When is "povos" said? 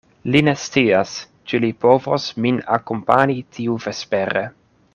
1.85-2.25